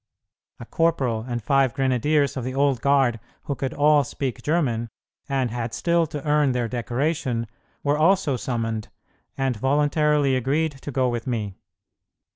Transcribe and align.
A 0.59 0.65
corporal 0.65 1.23
and 1.27 1.43
five 1.43 1.75
grenadiers 1.75 2.35
of 2.35 2.43
the 2.43 2.55
old 2.55 2.81
guard 2.81 3.19
who 3.43 3.53
could 3.53 3.71
all 3.71 4.03
speak 4.03 4.41
German, 4.41 4.89
and 5.29 5.51
had 5.51 5.75
still 5.75 6.07
to 6.07 6.25
earn 6.27 6.53
their 6.53 6.67
decoration, 6.67 7.45
were 7.83 7.99
also 7.99 8.35
summoned, 8.35 8.87
and 9.37 9.55
voluntarily 9.57 10.35
agreed 10.35 10.71
to 10.81 10.91
go 10.91 11.07
with 11.07 11.27
me. 11.27 11.53